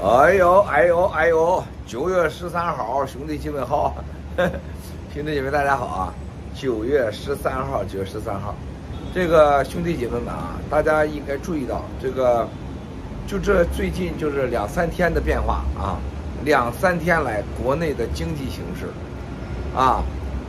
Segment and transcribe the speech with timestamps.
[0.00, 1.64] 哎呦哎呦哎呦！
[1.84, 3.96] 九月十三号，兄弟姐妹好，
[5.12, 6.14] 兄弟姐妹大家好啊！
[6.54, 8.54] 九月十三号，九月十三号，
[9.12, 12.46] 这个兄弟姐妹们啊，大家应该注意到，这个
[13.26, 15.98] 就这最近就是两三天的变化啊，
[16.44, 18.86] 两三天来国内的经济形势
[19.76, 20.00] 啊，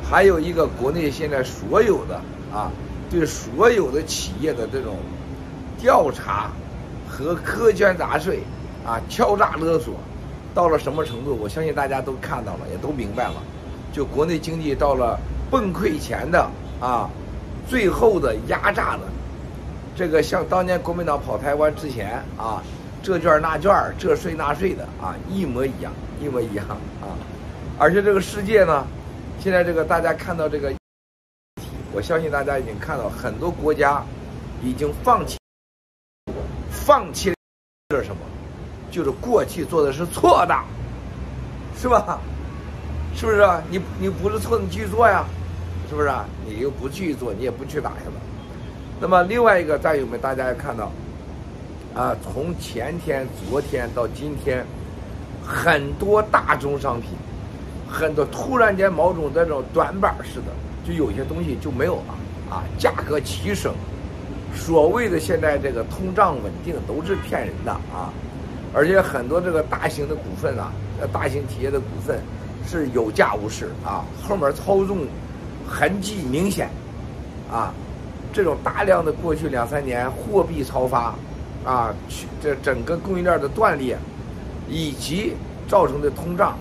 [0.07, 2.21] 还有一个国内现在所有的
[2.54, 2.70] 啊，
[3.09, 4.97] 对所有的企业的这种
[5.79, 6.52] 调查
[7.09, 8.43] 和苛捐杂税。
[8.90, 9.94] 啊，敲诈勒索
[10.56, 11.38] 到了什么程度？
[11.39, 13.36] 我相信大家都看到了，也都明白了。
[13.93, 15.20] 就国内经济到了
[15.52, 16.50] 崩溃前的
[16.82, 17.07] 啊，
[17.68, 19.02] 最后的压榨的，
[19.96, 22.64] 这个像当年国民党跑台湾之前啊，
[23.04, 27.14] 这券那券，这税那税的啊，一模一样，一模一样啊。
[27.78, 28.88] 而且这个世界呢，
[29.39, 30.74] 现在这个大家看到这个，
[31.94, 34.03] 我相信大家已经看到很多国家
[34.64, 35.38] 已经放弃，
[36.72, 38.22] 放弃了什么？
[38.92, 40.56] 就是过去做的是错的，
[41.78, 42.20] 是吧？
[43.16, 43.61] 是不是啊？
[43.69, 45.25] 你你不是错，你继续做呀，
[45.89, 46.25] 是不是啊？
[46.45, 48.13] 你又不继续做，你也不去打去了。
[49.02, 50.91] 那么另外一个战友们，大家也看到，
[51.95, 54.63] 啊，从前天、昨天到今天，
[55.44, 57.09] 很多大宗商品，
[57.89, 60.53] 很多突然间某种这种短板似的，
[60.85, 62.16] 就有些东西就没有了
[62.50, 63.73] 啊，价格齐升。
[64.56, 68.13] 所谓的现在这个通胀稳定都是骗人的啊。
[68.73, 72.20] 而且很多这个大型的股份啊，呃，大型企业的股份
[72.67, 75.00] 是有价无市啊，后面操纵
[75.67, 76.70] 痕迹明显，
[77.52, 77.73] 啊，
[78.31, 81.16] 这种大量的过去两三年货币超发，
[81.66, 81.94] 啊，
[82.42, 83.97] 这整个供应链的断裂，
[84.67, 85.34] 以及
[85.67, 86.58] 造成的通胀，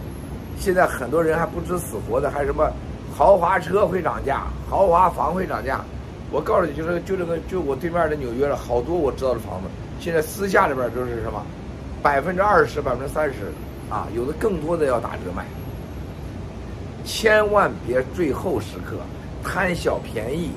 [0.58, 2.70] 现在很多人还不知死活的，还什么
[3.14, 5.84] 豪华车会涨价，豪华房会涨价。
[6.30, 9.68] 我告诉你，就是就这个就我对面的纽约了，好多我知道的房子，
[10.00, 11.42] 现在私下里边都是什么？
[12.02, 13.52] 百分之二十、百分之三十，
[13.90, 15.44] 啊，有的更多的要打折卖。
[17.04, 18.96] 千万别最后时刻
[19.42, 20.50] 贪小便宜，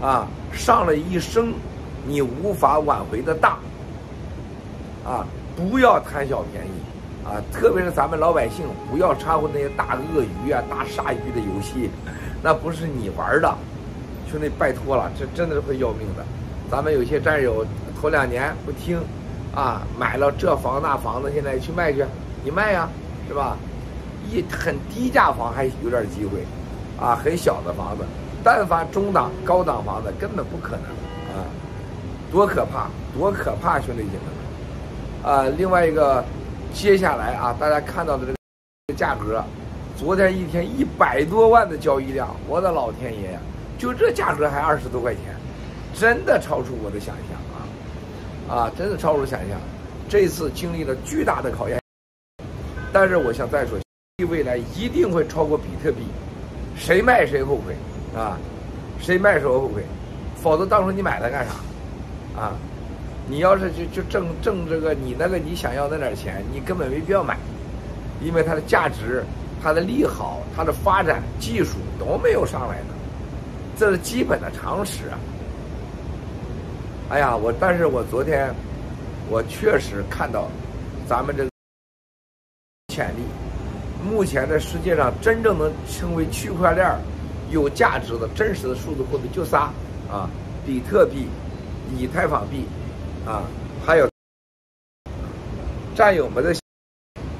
[0.00, 1.52] 啊，上了一生
[2.06, 3.58] 你无法挽回的当，
[5.04, 11.90] 啊，不要贪小便宜，啊，特别是咱们老百姓不要掺和那些大鳄鱼啊、大鲨鱼的游戏，
[12.42, 13.52] 那不是你玩的，
[14.30, 16.24] 兄弟，拜托了，这真的是会要命的。
[16.70, 17.66] 咱们有些战友
[18.00, 19.00] 头两年不听。
[19.54, 22.04] 啊，买了这房那房子，现在去卖去，
[22.44, 22.88] 你卖呀，
[23.26, 23.56] 是吧？
[24.30, 26.44] 一很低价房还有点机会，
[27.00, 28.04] 啊，很小的房子，
[28.44, 30.84] 但凡中档、高档房子根本不可能，
[31.34, 31.42] 啊，
[32.30, 36.24] 多可怕，多可怕，兄弟姐妹们，啊，另外一个，
[36.72, 39.42] 接下来啊，大家看到的这个价格，
[39.96, 43.40] 昨天一天一百多万的交易量，我的老天爷呀，
[43.76, 45.34] 就这价格还二十多块钱，
[45.92, 47.49] 真的超出我的想象。
[48.50, 49.56] 啊，真的超出想象，
[50.08, 51.80] 这次经历了巨大的考验，
[52.92, 53.78] 但是我想再说，
[54.28, 56.02] 未来一定会超过比特币，
[56.76, 57.76] 谁卖谁后悔
[58.12, 58.36] 啊，
[59.00, 59.84] 谁卖谁后悔，
[60.34, 62.40] 否则到时候你买它干啥？
[62.40, 62.56] 啊，
[63.28, 67.38] 你要是就就挣挣这个你那个你想要那点钱，你根本没必要买，
[68.20, 69.22] 因为它的价值、
[69.62, 72.94] 它的利好、它的发展技术都没有上来呢，
[73.76, 75.16] 这是基本的常识啊。
[77.10, 78.54] 哎呀，我但是我昨天，
[79.28, 80.48] 我确实看到，
[81.08, 81.50] 咱们这个
[82.94, 83.22] 潜力，
[84.08, 86.88] 目前在世界上真正能成为区块链
[87.50, 89.72] 有价值的真实的数字货币就仨
[90.08, 90.30] 啊，
[90.64, 91.26] 比特币、
[91.98, 92.64] 以太坊币，
[93.26, 93.42] 啊，
[93.84, 94.08] 还有
[95.96, 96.54] 战友们的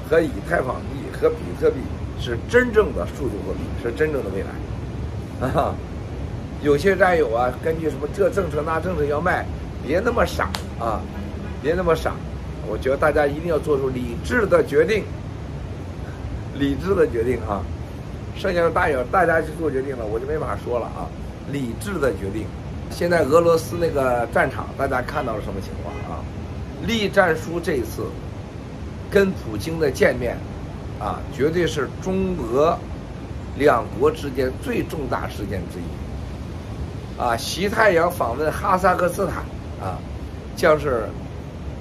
[0.09, 1.77] 和以太坊币和比特币
[2.19, 5.73] 是真正的数字货币，是真正的未来， 啊，
[6.61, 9.45] 有些战友啊，根据什么这政策那政策要卖。
[9.85, 10.49] 别那么傻
[10.79, 11.01] 啊！
[11.61, 12.13] 别那么傻！
[12.67, 15.03] 我觉得大家一定要做出理智的决定，
[16.57, 17.61] 理智的决定啊！
[18.35, 21.09] 剩下的大友大家去做决定了，我就没法说了啊！
[21.51, 22.45] 理智的决定。
[22.89, 26.23] 现在俄罗斯那个战场，大家看到了什么情况啊？
[26.85, 28.03] 栗战书这一次
[29.09, 30.37] 跟普京的见面
[30.99, 32.77] 啊，绝对是中俄
[33.57, 37.35] 两国之间最重大事件之一啊！
[37.37, 39.43] 习太阳访问哈萨克斯坦。
[39.81, 39.97] 啊，
[40.55, 41.09] 将是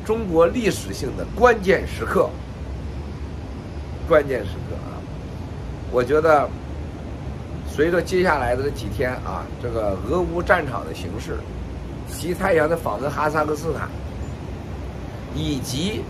[0.05, 2.31] 中国历史性的关键时刻。
[4.09, 4.99] 关键时刻啊，
[5.93, 6.49] 我觉得
[7.69, 11.39] 随着接下来的这几天啊，这个俄乌战场的形势，
[12.09, 13.89] 西太阳的访问哈萨克斯坦，
[15.33, 16.03] 以及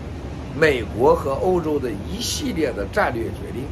[0.59, 3.65] 美国和欧洲的一系列的战略决定，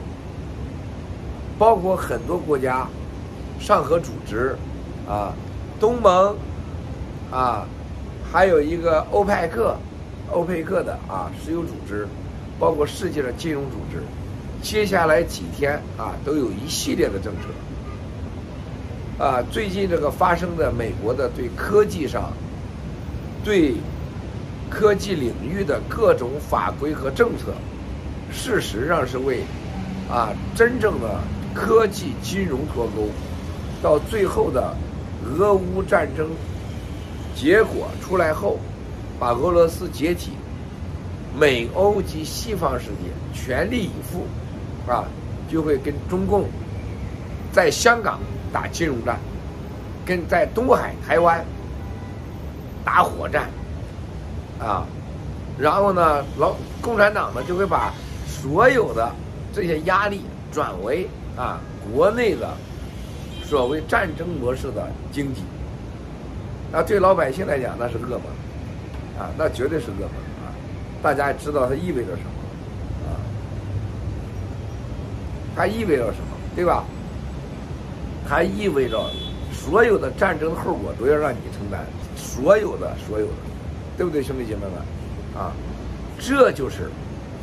[1.58, 2.88] 包括很多国家，
[3.60, 4.56] 上合组织
[5.08, 5.34] 啊，
[5.80, 6.36] 东盟
[7.32, 7.66] 啊。
[8.32, 9.76] 还有一个欧派克，
[10.32, 12.08] 欧佩克的啊，石油组织，
[12.60, 14.04] 包括世界的金融组织，
[14.62, 19.24] 接下来几天啊，都有一系列的政策。
[19.24, 22.32] 啊，最近这个发生的美国的对科技上，
[23.44, 23.74] 对
[24.70, 27.52] 科技领域的各种法规和政策，
[28.32, 29.42] 事实上是为
[30.10, 31.20] 啊真正的
[31.54, 33.10] 科技金融脱钩，
[33.82, 34.76] 到最后的
[35.26, 36.30] 俄乌战争
[37.40, 38.60] 结果出来后，
[39.18, 40.32] 把俄罗斯解体，
[41.40, 44.26] 美欧及西方世界全力以赴，
[44.92, 45.06] 啊，
[45.50, 46.46] 就会跟中共
[47.54, 48.20] 在香港。
[48.52, 49.20] 打金融战，
[50.04, 51.46] 跟在东海、台湾
[52.84, 53.48] 打火战，
[54.60, 54.84] 啊，
[55.56, 57.94] 然后呢，老共产党呢就会把
[58.26, 59.12] 所有的
[59.54, 60.22] 这些压力
[60.52, 61.08] 转为
[61.38, 61.62] 啊
[61.94, 62.50] 国内的
[63.44, 65.44] 所谓战争模式的经济，
[66.72, 68.22] 那对老百姓来讲那是噩梦，
[69.18, 70.10] 啊，那绝对是噩梦
[70.44, 70.54] 啊！
[71.02, 73.18] 大家也知道它意味着什么，啊，
[75.56, 76.84] 它意味着什么，对吧？
[78.28, 79.10] 它意味着
[79.52, 81.84] 所有的战争后果都要让你承担，
[82.16, 83.34] 所有的所有的，
[83.98, 85.42] 对不对，兄弟姐妹们？
[85.42, 85.52] 啊，
[86.20, 86.92] 这就是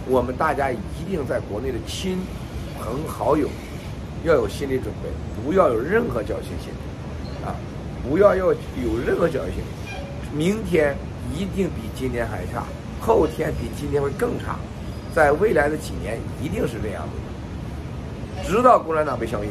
[0.06, 0.76] 我们大家一
[1.08, 2.19] 定在国内的亲
[2.79, 3.49] 朋好友
[4.22, 5.11] 要有心理准备，
[5.43, 7.56] 不要有任何侥幸心理，啊，
[8.08, 10.37] 不要要有任何侥幸心理。
[10.37, 10.97] 明天
[11.35, 12.64] 一定比今天还差，
[13.00, 14.56] 后天比今天会更差，
[15.14, 19.49] 在未来的几年一定是这样子的，直到共产党被消灭。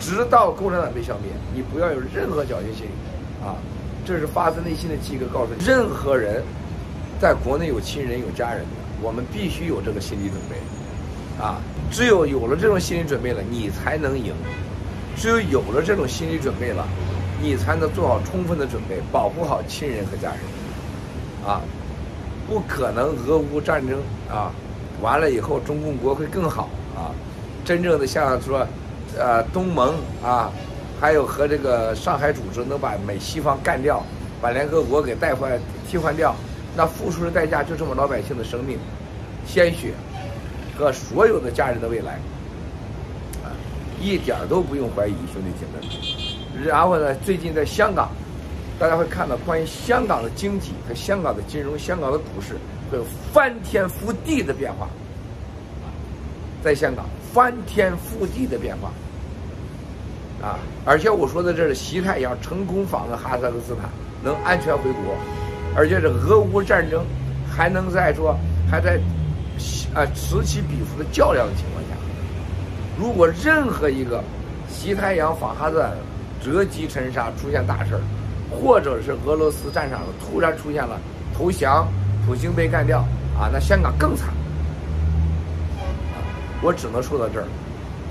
[0.00, 3.54] 直到共产党被消灭，你不要有任何侥幸心理，啊，
[4.04, 6.42] 这是发自内心的七个告诉你，任何人，
[7.20, 8.70] 在国内有亲人有家人的，
[9.02, 10.56] 我们必须有这个心理准备，
[11.44, 11.60] 啊，
[11.92, 14.32] 只有有了这种心理准备了，你才能赢，
[15.16, 16.86] 只有有了这种心理准备了，
[17.42, 20.40] 你才能做好充分的准备，保护好亲人和家人，
[21.46, 21.60] 啊，
[22.48, 23.98] 不可能俄乌战争
[24.28, 24.50] 啊，
[25.00, 27.10] 完了以后中共国会更好啊，
[27.64, 28.66] 真正的像说。
[29.18, 30.52] 呃，东盟啊，
[31.00, 34.04] 还有和这个上海组织能把美西方干掉，
[34.40, 36.32] 把联合国给带换替换掉，
[36.76, 38.78] 那付出的代价就是我们老百姓的生命、
[39.44, 39.92] 鲜血
[40.78, 42.20] 和所有的家人的未来，
[44.00, 46.66] 一点都不用怀疑，兄弟姐妹们。
[46.66, 48.10] 然后呢，最近在香港，
[48.78, 52.56] 大家会看到关于香港的经济和香港的金融、香港的股市
[52.90, 54.88] 会有翻天覆地的变化，
[56.64, 57.04] 在香港。
[57.32, 58.90] 翻天覆地的变化，
[60.44, 60.58] 啊！
[60.84, 63.88] 而且我说的这是习太阳成功访问哈萨克斯坦，
[64.24, 65.14] 能安全回国，
[65.76, 67.04] 而且这俄乌战争
[67.48, 68.36] 还能在说
[68.68, 68.98] 还在
[69.94, 71.94] 啊此起彼伏的较量的情况下，
[73.00, 74.22] 如果任何一个
[74.68, 75.96] 西太阳法哈的
[76.44, 78.00] 折戟沉沙出现大事儿，
[78.50, 81.00] 或者是俄罗斯战场上突然出现了
[81.34, 81.88] 投降，
[82.26, 82.98] 普京被干掉
[83.40, 84.28] 啊，那香港更惨。
[86.60, 87.46] 我只能说到这儿，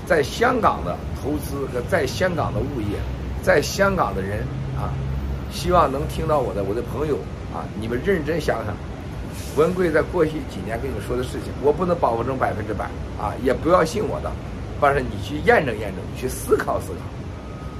[0.06, 2.98] 在香港的投资和在香港的物业，
[3.44, 4.40] 在香港的人
[4.76, 4.90] 啊，
[5.52, 7.14] 希望能听到我的我的朋友
[7.54, 8.74] 啊，你们认真想想，
[9.56, 12.86] 文贵在过去几年跟你们说的事情，我不能保证百分之百
[13.20, 14.32] 啊，也不要信我的，
[14.80, 17.00] 但是你去验证验证，去思考思考，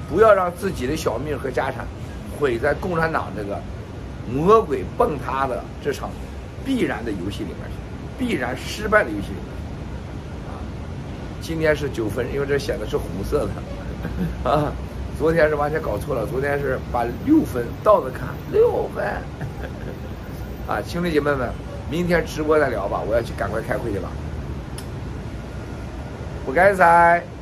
[0.09, 1.87] 不要让自己的小命和家产
[2.39, 3.61] 毁在共产党这个
[4.31, 6.11] 魔鬼崩塌的这场
[6.65, 7.77] 必然的游戏里面去，
[8.19, 9.45] 必然失败的游戏里面。
[10.47, 10.53] 啊
[11.41, 13.51] 今天是九分，因为这显的是红色的，
[14.49, 14.71] 啊，
[15.19, 19.05] 昨天是完全搞错了，昨天是把六分倒着看，六分，
[20.69, 21.51] 啊，兄弟姐妹们，
[21.91, 24.09] 明天直播再聊吧，我要去赶快开会去了，
[26.51, 27.40] 不该在。